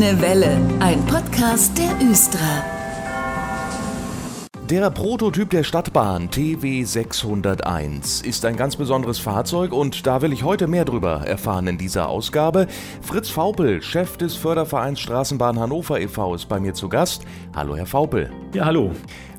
[0.00, 2.64] Grüne Welle, ein Podcast der Östra.
[4.70, 10.42] Der Prototyp der Stadtbahn TW 601 ist ein ganz besonderes Fahrzeug und da will ich
[10.42, 12.66] heute mehr drüber erfahren in dieser Ausgabe.
[13.02, 16.34] Fritz Faupel, Chef des Fördervereins Straßenbahn Hannover e.V.
[16.34, 17.26] ist bei mir zu Gast.
[17.54, 18.30] Hallo Herr Faupel.
[18.54, 18.92] Ja, hallo.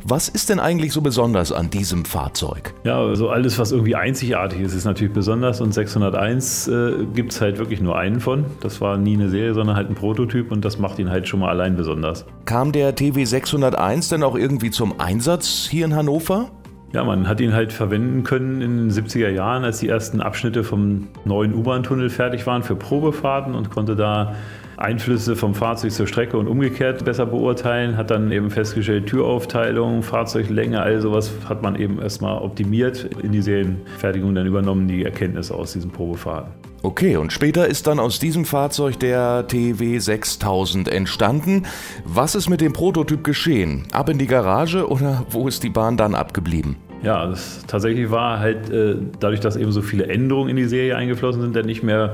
[0.03, 2.73] Was ist denn eigentlich so besonders an diesem Fahrzeug?
[2.83, 7.41] Ja, also alles, was irgendwie einzigartig ist, ist natürlich besonders und 601 äh, gibt es
[7.41, 8.45] halt wirklich nur einen von.
[8.61, 11.39] Das war nie eine Serie, sondern halt ein Prototyp und das macht ihn halt schon
[11.39, 12.25] mal allein besonders.
[12.45, 16.49] Kam der TW 601 denn auch irgendwie zum Einsatz hier in Hannover?
[16.93, 20.63] Ja, man hat ihn halt verwenden können in den 70er Jahren, als die ersten Abschnitte
[20.63, 24.35] vom neuen U-Bahn-Tunnel fertig waren für Probefahrten und konnte da
[24.81, 30.81] Einflüsse vom Fahrzeug zur Strecke und umgekehrt besser beurteilen, hat dann eben festgestellt, Türaufteilung, Fahrzeuglänge,
[30.81, 35.73] all sowas hat man eben erstmal optimiert, in die Serienfertigung dann übernommen, die Erkenntnisse aus
[35.73, 36.51] diesen Probefahrten.
[36.83, 41.67] Okay, und später ist dann aus diesem Fahrzeug der TW 6000 entstanden.
[42.05, 43.83] Was ist mit dem Prototyp geschehen?
[43.91, 46.77] Ab in die Garage oder wo ist die Bahn dann abgeblieben?
[47.03, 50.95] Ja, das tatsächlich war halt äh, dadurch, dass eben so viele Änderungen in die Serie
[50.95, 52.13] eingeflossen sind, dann nicht mehr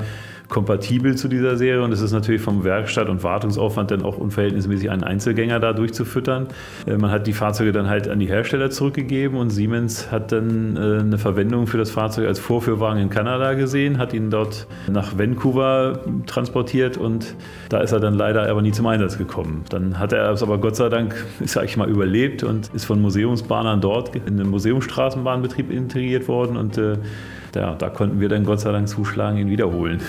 [0.49, 4.89] kompatibel zu dieser Serie und es ist natürlich vom Werkstatt- und Wartungsaufwand dann auch unverhältnismäßig
[4.89, 6.47] einen Einzelgänger da durchzufüttern.
[6.85, 10.77] Äh, man hat die Fahrzeuge dann halt an die Hersteller zurückgegeben und Siemens hat dann
[10.77, 15.17] äh, eine Verwendung für das Fahrzeug als Vorführwagen in Kanada gesehen, hat ihn dort nach
[15.17, 17.35] Vancouver transportiert und
[17.69, 19.65] da ist er dann leider aber nie zum Einsatz gekommen.
[19.69, 23.01] Dann hat er es aber Gott sei Dank, sag ich mal, überlebt und ist von
[23.01, 26.97] Museumsbahnern dort in den Museumsstraßenbahnbetrieb integriert worden und äh,
[27.57, 30.01] ja, da konnten wir dann Gott sei Dank zuschlagen, ihn wiederholen.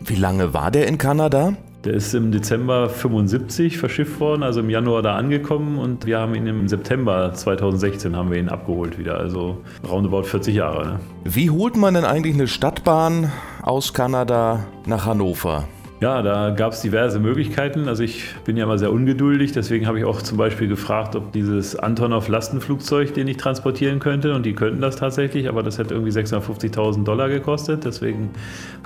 [0.00, 1.54] Wie lange war der in Kanada?
[1.84, 6.34] Der ist im Dezember 75 verschifft worden, also im Januar da angekommen und wir haben
[6.34, 10.86] ihn im September 2016 haben wir ihn abgeholt wieder, also roundabout 40 Jahre.
[10.86, 11.00] Ne?
[11.24, 13.30] Wie holt man denn eigentlich eine Stadtbahn
[13.62, 15.68] aus Kanada nach Hannover?
[16.00, 17.88] Ja, da gab es diverse Möglichkeiten.
[17.88, 21.32] Also ich bin ja immer sehr ungeduldig, deswegen habe ich auch zum Beispiel gefragt, ob
[21.32, 26.12] dieses Antonov-Lastenflugzeug, den ich transportieren könnte, und die könnten das tatsächlich, aber das hätte irgendwie
[26.12, 27.84] 650.000 Dollar gekostet.
[27.84, 28.30] Deswegen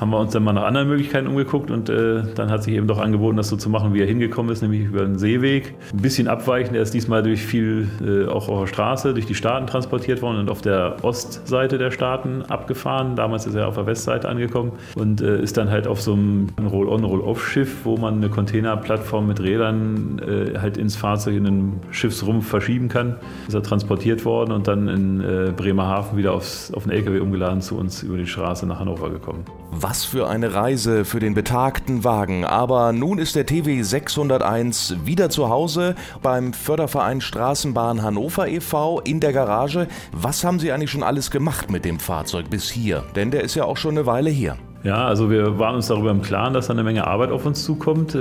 [0.00, 2.87] haben wir uns dann mal nach anderen Möglichkeiten umgeguckt und äh, dann hat sich eben
[2.87, 5.75] doch angeboten, das so zu machen, wie er hingekommen ist, nämlich über den Seeweg.
[5.93, 9.34] Ein bisschen abweichend, er ist diesmal durch viel, äh, auch auf der Straße, durch die
[9.34, 13.17] Staaten transportiert worden und auf der Ostseite der Staaten abgefahren.
[13.17, 16.49] Damals ist er auf der Westseite angekommen und äh, ist dann halt auf so einem
[16.59, 21.81] Roll-On ein Roll-Off-Schiff, wo man eine Containerplattform mit Rädern äh, halt ins Fahrzeug in den
[21.91, 23.17] Schiffsrumpf verschieben kann.
[23.47, 27.61] Ist er transportiert worden und dann in äh, Bremerhaven wieder aufs, auf den LKW umgeladen
[27.61, 29.45] zu uns über die Straße nach Hannover gekommen.
[29.73, 32.45] Was für eine Reise für den betagten Wagen.
[32.45, 39.01] Aber nun ist der TW 601 wieder zu Hause beim Förderverein Straßenbahn Hannover e.V.
[39.01, 39.89] in der Garage.
[40.12, 43.03] Was haben Sie eigentlich schon alles gemacht mit dem Fahrzeug bis hier?
[43.17, 44.57] Denn der ist ja auch schon eine Weile hier.
[44.84, 47.65] Ja, also wir waren uns darüber im Klaren, dass da eine Menge Arbeit auf uns
[47.65, 48.16] zukommt.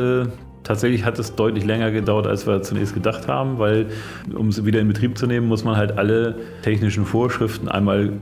[0.63, 3.87] Tatsächlich hat es deutlich länger gedauert, als wir zunächst gedacht haben, weil
[4.35, 8.13] um es wieder in Betrieb zu nehmen, muss man halt alle technischen Vorschriften einmal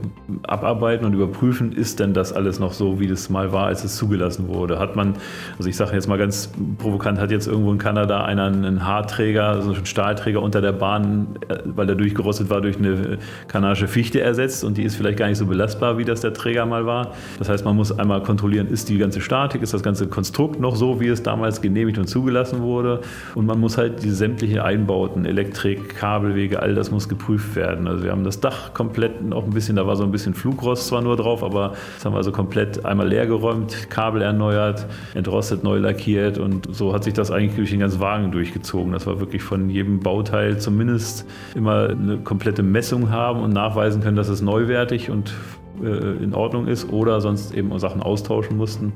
[0.44, 3.96] abarbeiten und überprüfen, ist denn das alles noch so, wie das mal war, als es
[3.96, 4.78] zugelassen wurde.
[4.78, 5.16] Hat man,
[5.58, 9.48] also ich sage jetzt mal ganz provokant, hat jetzt irgendwo in Kanada einer einen Haarträger,
[9.48, 13.18] also einen Stahlträger unter der Bahn, äh, weil der durchgerostet war, durch eine
[13.48, 16.64] kanadische Fichte ersetzt und die ist vielleicht gar nicht so belastbar, wie das der Träger
[16.64, 17.12] mal war.
[17.38, 20.76] Das heißt, man muss einmal kontrollieren, ist die ganze Statik, ist das ganze Konstrukt noch
[20.76, 23.00] so, wie es damals genehmigt und zugelassen zugelassen wurde.
[23.34, 27.88] Und man muss halt die sämtliche Einbauten, Elektrik, Kabelwege, all das muss geprüft werden.
[27.88, 30.86] Also wir haben das Dach komplett noch ein bisschen, da war so ein bisschen Flugrost
[30.86, 35.64] zwar nur drauf, aber das haben wir also komplett einmal leer geräumt, Kabel erneuert, entrostet,
[35.64, 38.92] neu lackiert und so hat sich das eigentlich durch den ganzen Wagen durchgezogen.
[38.92, 44.16] Das war wirklich von jedem Bauteil zumindest immer eine komplette Messung haben und nachweisen können,
[44.16, 45.34] dass es neuwertig und
[45.82, 48.92] äh, in Ordnung ist oder sonst eben Sachen austauschen mussten.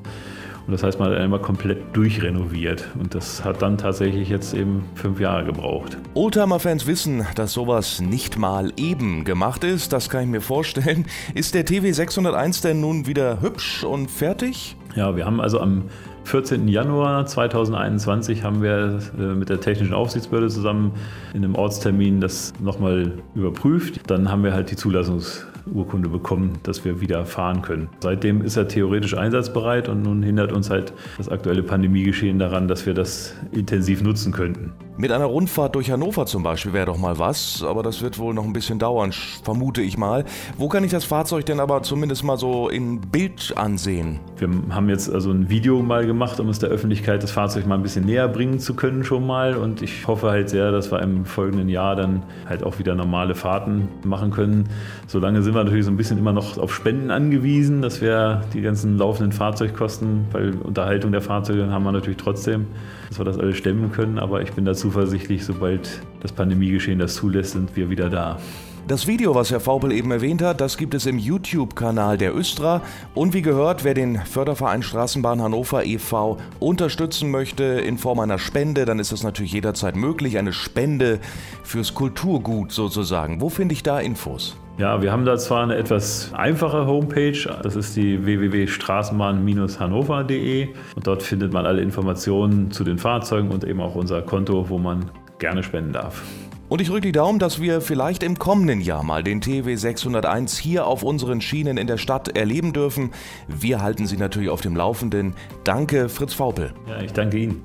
[0.66, 2.88] Und das heißt, man hat einmal komplett durchrenoviert.
[2.98, 5.98] Und das hat dann tatsächlich jetzt eben fünf Jahre gebraucht.
[6.14, 9.92] Oldtimer-Fans wissen, dass sowas nicht mal eben gemacht ist.
[9.92, 11.06] Das kann ich mir vorstellen.
[11.34, 14.76] Ist der TW 601 denn nun wieder hübsch und fertig?
[14.96, 15.84] Ja, wir haben also am
[16.24, 16.68] 14.
[16.68, 20.92] Januar 2021 haben wir äh, mit der Technischen Aufsichtsbehörde zusammen
[21.34, 24.00] in einem Ortstermin das nochmal überprüft.
[24.10, 27.88] Dann haben wir halt die Zulassungs Urkunde bekommen, dass wir wieder fahren können.
[28.00, 32.86] Seitdem ist er theoretisch einsatzbereit und nun hindert uns halt das aktuelle Pandemiegeschehen daran, dass
[32.86, 34.72] wir das intensiv nutzen könnten.
[34.96, 38.32] Mit einer Rundfahrt durch Hannover zum Beispiel wäre doch mal was, aber das wird wohl
[38.32, 39.12] noch ein bisschen dauern,
[39.42, 40.24] vermute ich mal.
[40.56, 44.20] Wo kann ich das Fahrzeug denn aber zumindest mal so in Bild ansehen?
[44.36, 47.74] Wir haben jetzt also ein Video mal gemacht, um es der Öffentlichkeit das Fahrzeug mal
[47.74, 49.56] ein bisschen näher bringen zu können schon mal.
[49.56, 53.34] Und ich hoffe halt sehr, dass wir im folgenden Jahr dann halt auch wieder normale
[53.34, 54.68] Fahrten machen können.
[55.06, 58.62] Solange sind wir natürlich so ein bisschen immer noch auf Spenden angewiesen, dass wir die
[58.62, 62.66] ganzen laufenden Fahrzeugkosten, weil Unterhaltung der Fahrzeuge haben wir natürlich trotzdem,
[63.08, 64.18] dass wir das alles stemmen können.
[64.18, 68.38] Aber ich bin da zuversichtlich, sobald das Pandemiegeschehen das zulässt, sind wir wieder da.
[68.86, 72.82] Das Video, was Herr Faupel eben erwähnt hat, das gibt es im YouTube-Kanal der Östra.
[73.14, 76.36] Und wie gehört, wer den Förderverein Straßenbahn Hannover e.V.
[76.60, 80.36] unterstützen möchte in Form einer Spende, dann ist das natürlich jederzeit möglich.
[80.36, 81.18] Eine Spende
[81.62, 83.40] fürs Kulturgut sozusagen.
[83.40, 84.58] Wo finde ich da Infos?
[84.76, 91.22] Ja, wir haben da zwar eine etwas einfache Homepage, das ist die www.straßenbahn-hannover.de und dort
[91.22, 95.62] findet man alle Informationen zu den Fahrzeugen und eben auch unser Konto, wo man gerne
[95.62, 96.22] spenden darf.
[96.68, 100.56] Und ich drücke die Daumen, dass wir vielleicht im kommenden Jahr mal den TW 601
[100.56, 103.10] hier auf unseren Schienen in der Stadt erleben dürfen.
[103.48, 105.34] Wir halten Sie natürlich auf dem Laufenden.
[105.62, 106.72] Danke, Fritz Faupel.
[106.88, 107.62] Ja, ich danke Ihnen.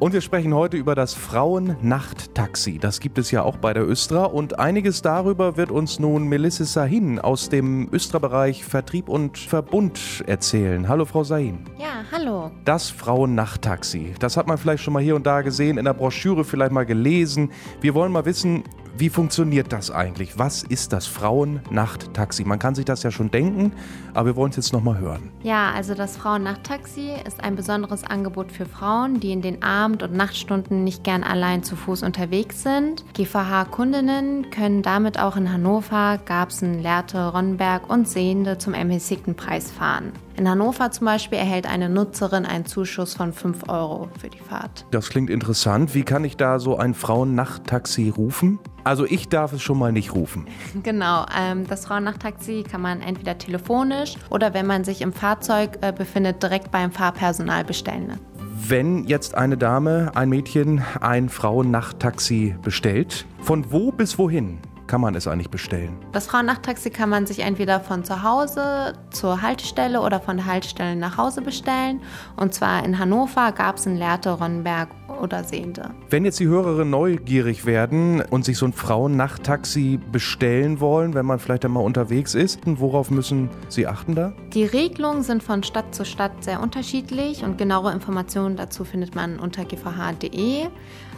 [0.00, 2.78] Und wir sprechen heute über das Frauen-Nacht-Taxi.
[2.78, 4.24] Das gibt es ja auch bei der Östra.
[4.24, 10.88] Und einiges darüber wird uns nun Melisse Sahin aus dem Östra-Bereich Vertrieb und Verbund erzählen.
[10.88, 11.66] Hallo, Frau Sahin.
[11.78, 12.50] Ja, hallo.
[12.64, 14.14] Das Frauen-Nacht-Taxi.
[14.18, 16.86] Das hat man vielleicht schon mal hier und da gesehen, in der Broschüre vielleicht mal
[16.86, 17.50] gelesen.
[17.80, 18.64] Wir wollen mal wissen,
[18.96, 20.38] wie funktioniert das eigentlich?
[20.38, 22.44] Was ist das Frauen-Nacht-Taxi?
[22.44, 23.72] Man kann sich das ja schon denken,
[24.14, 25.30] aber wir wollen es jetzt nochmal hören.
[25.42, 30.12] Ja, also das Frauen-Nacht-Taxi ist ein besonderes Angebot für Frauen, die in den Abend- und
[30.12, 33.04] Nachtstunden nicht gern allein zu Fuß unterwegs sind.
[33.14, 40.12] GVH-Kundinnen können damit auch in Hannover, Garbsen, Lehrte, Ronnenberg und Sehende zum ermäßigten Preis fahren.
[40.40, 44.86] In Hannover zum Beispiel erhält eine Nutzerin einen Zuschuss von 5 Euro für die Fahrt.
[44.90, 45.94] Das klingt interessant.
[45.94, 48.58] Wie kann ich da so ein Frauen-Nacht-Taxi rufen?
[48.82, 50.46] Also ich darf es schon mal nicht rufen.
[50.82, 55.92] Genau, ähm, das Frauennachttaxi kann man entweder telefonisch oder wenn man sich im Fahrzeug äh,
[55.92, 58.18] befindet, direkt beim Fahrpersonal bestellen.
[58.66, 64.58] Wenn jetzt eine Dame, ein Mädchen ein Frauennachttaxi bestellt, von wo bis wohin
[64.90, 65.96] kann man es eigentlich bestellen?
[66.10, 70.96] Das Frauennachttaxi kann man sich entweder von zu Hause zur Haltestelle oder von der Haltestelle
[70.96, 72.00] nach Hause bestellen.
[72.36, 74.88] Und zwar in Hannover, Garbsen, Lehrte, Ronnenberg
[75.22, 75.90] oder Sehende.
[76.08, 81.38] Wenn jetzt die Hörerinnen neugierig werden und sich so ein Frauennachttaxi bestellen wollen, wenn man
[81.38, 84.32] vielleicht einmal unterwegs ist, worauf müssen sie achten da?
[84.52, 89.38] Die Regelungen sind von Stadt zu Stadt sehr unterschiedlich und genauere Informationen dazu findet man
[89.38, 90.66] unter gvh.de.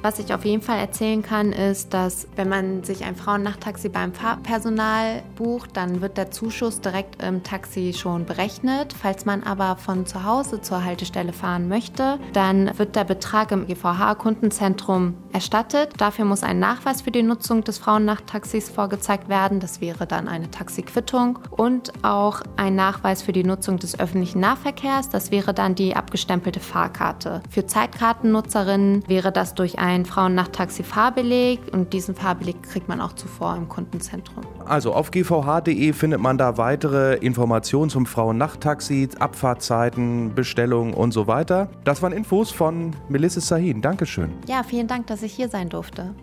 [0.03, 4.13] Was ich auf jeden Fall erzählen kann, ist, dass wenn man sich ein Frauennachttaxi beim
[4.13, 8.93] Fahrpersonal bucht, dann wird der Zuschuss direkt im Taxi schon berechnet.
[9.01, 13.69] Falls man aber von zu Hause zur Haltestelle fahren möchte, dann wird der Betrag im
[13.69, 15.91] GVH-Kundenzentrum erstattet.
[15.99, 19.61] Dafür muss ein Nachweis für die Nutzung des Frauennachttaxis vorgezeigt werden.
[19.61, 25.11] Das wäre dann eine Taxiquittung und auch ein Nachweis für die Nutzung des öffentlichen Nahverkehrs.
[25.11, 27.41] Das wäre dann die abgestempelte Fahrkarte.
[27.51, 33.57] Für Zeitkartennutzerinnen wäre das durch ein ein Frauennachttaxi-Fahrbeleg und diesen Fahrbeleg kriegt man auch zuvor
[33.57, 34.45] im Kundenzentrum.
[34.67, 41.69] Also auf gvh.de findet man da weitere Informationen zum Frauennachttaxi, Abfahrtzeiten, Bestellungen und so weiter.
[41.85, 43.83] Das waren Infos von Melissa Sahin.
[43.83, 44.33] Dankeschön.
[44.49, 46.15] Ja, vielen Dank, dass ich hier sein durfte.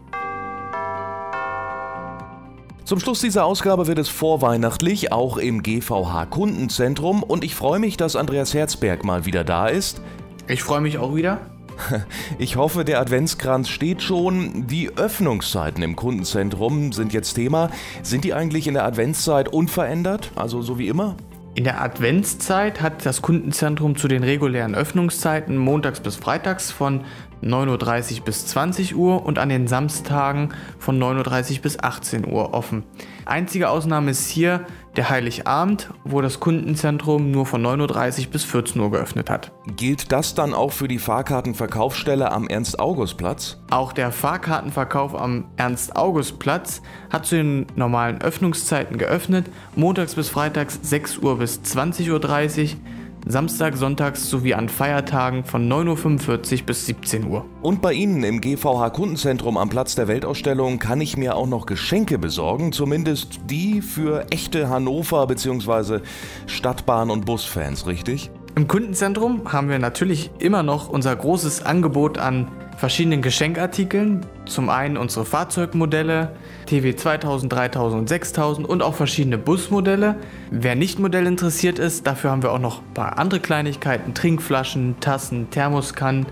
[2.85, 7.21] Zum Schluss dieser Ausgabe wird es vorweihnachtlich, auch im GVH Kundenzentrum.
[7.21, 10.01] Und ich freue mich, dass Andreas Herzberg mal wieder da ist.
[10.47, 11.39] Ich freue mich auch wieder.
[12.37, 14.67] Ich hoffe, der Adventskranz steht schon.
[14.67, 17.69] Die Öffnungszeiten im Kundenzentrum sind jetzt Thema.
[18.03, 20.31] Sind die eigentlich in der Adventszeit unverändert?
[20.35, 21.15] Also so wie immer?
[21.55, 27.01] In der Adventszeit hat das Kundenzentrum zu den regulären Öffnungszeiten montags bis freitags von
[27.43, 32.53] 9.30 Uhr bis 20 Uhr und an den Samstagen von 9.30 Uhr bis 18 Uhr
[32.53, 32.83] offen.
[33.25, 34.65] Einzige Ausnahme ist hier
[34.99, 39.53] der Heiligabend, wo das Kundenzentrum nur von 9.30 Uhr bis 14 Uhr geöffnet hat.
[39.77, 43.61] Gilt das dann auch für die Fahrkartenverkaufsstelle am Ernst-August-Platz?
[43.69, 51.19] Auch der Fahrkartenverkauf am Ernst-August-Platz hat zu den normalen Öffnungszeiten geöffnet, montags bis freitags 6
[51.19, 52.19] Uhr bis 20.30 Uhr
[53.27, 57.45] Samstag, Sonntags sowie an Feiertagen von 9.45 Uhr bis 17 Uhr.
[57.61, 61.65] Und bei Ihnen im GVH Kundenzentrum am Platz der Weltausstellung kann ich mir auch noch
[61.65, 65.99] Geschenke besorgen, zumindest die für echte Hannover bzw.
[66.47, 68.31] Stadtbahn- und Busfans, richtig?
[68.55, 72.47] Im Kundenzentrum haben wir natürlich immer noch unser großes Angebot an
[72.79, 74.25] verschiedenen Geschenkartikeln.
[74.45, 76.31] Zum einen unsere Fahrzeugmodelle,
[76.65, 80.15] TW 2000, 3000 und 6000 und auch verschiedene Busmodelle.
[80.49, 84.95] Wer nicht Modell interessiert ist, dafür haben wir auch noch ein paar andere Kleinigkeiten, Trinkflaschen,
[85.01, 86.25] Tassen, Thermoskannen.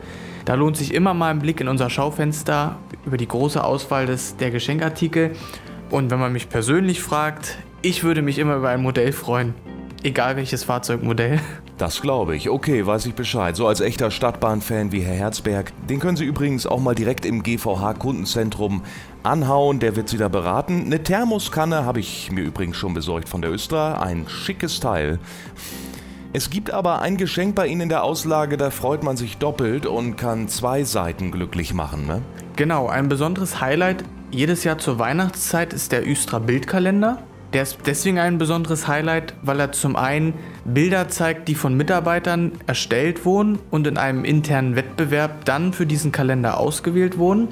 [0.45, 4.37] Da lohnt sich immer mal ein Blick in unser Schaufenster über die große Auswahl des,
[4.37, 5.31] der Geschenkartikel.
[5.89, 9.53] Und wenn man mich persönlich fragt, ich würde mich immer über ein Modell freuen.
[10.03, 11.39] Egal welches Fahrzeugmodell.
[11.77, 12.49] Das glaube ich.
[12.49, 13.55] Okay, weiß ich Bescheid.
[13.55, 15.71] So als echter Stadtbahnfan wie Herr Herzberg.
[15.87, 18.83] Den können Sie übrigens auch mal direkt im GVH-Kundenzentrum
[19.23, 19.79] anhauen.
[19.79, 20.83] Der wird Sie da beraten.
[20.85, 24.01] Eine Thermoskanne habe ich mir übrigens schon besorgt von der Östra.
[24.01, 25.19] Ein schickes Teil.
[26.33, 29.85] Es gibt aber ein Geschenk bei Ihnen in der Auslage, da freut man sich doppelt
[29.85, 32.21] und kann zwei Seiten glücklich machen, ne?
[32.57, 37.19] Genau, ein besonderes Highlight jedes Jahr zur Weihnachtszeit ist der Östra Bildkalender.
[37.57, 42.51] Der ist deswegen ein besonderes Highlight, weil er zum einen Bilder zeigt, die von Mitarbeitern
[42.67, 47.47] erstellt wurden und in einem internen Wettbewerb dann für diesen Kalender ausgewählt wurden.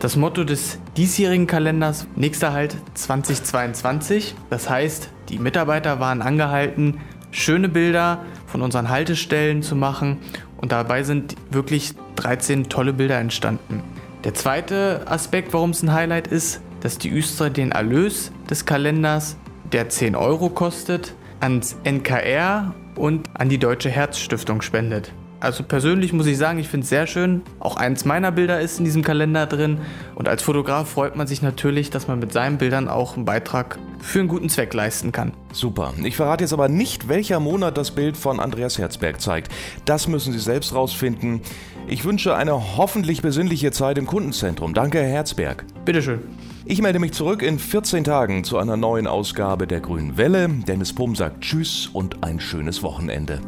[0.00, 4.34] Das Motto des diesjährigen Kalenders nächster Halt 2022.
[4.50, 6.98] Das heißt, die Mitarbeiter waren angehalten,
[7.30, 10.18] schöne Bilder von unseren Haltestellen zu machen
[10.56, 13.84] und dabei sind wirklich 13 tolle Bilder entstanden.
[14.24, 19.36] Der zweite Aspekt, warum es ein Highlight ist, dass die Östra den Erlös des Kalenders,
[19.72, 25.12] der 10 Euro kostet, ans NKR und an die Deutsche Herzstiftung spendet.
[25.40, 27.40] Also persönlich muss ich sagen, ich finde es sehr schön.
[27.60, 29.78] Auch eins meiner Bilder ist in diesem Kalender drin.
[30.14, 33.78] Und als Fotograf freut man sich natürlich, dass man mit seinen Bildern auch einen Beitrag
[34.00, 35.32] für einen guten Zweck leisten kann.
[35.52, 35.94] Super.
[36.04, 39.50] Ich verrate jetzt aber nicht, welcher Monat das Bild von Andreas Herzberg zeigt.
[39.86, 41.40] Das müssen Sie selbst rausfinden.
[41.88, 44.74] Ich wünsche eine hoffentlich besinnliche Zeit im Kundenzentrum.
[44.74, 45.64] Danke, Herr Herzberg.
[45.86, 46.20] Bitteschön.
[46.64, 50.48] Ich melde mich zurück in 14 Tagen zu einer neuen Ausgabe der Grünen Welle.
[50.48, 53.40] Dennis Pum sagt Tschüss und ein schönes Wochenende.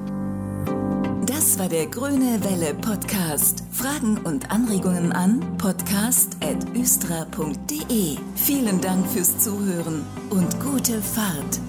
[1.27, 3.63] Das war der Grüne Welle Podcast.
[3.71, 8.17] Fragen und Anregungen an podcast.östra.de.
[8.37, 11.61] Vielen Dank fürs Zuhören und gute Fahrt.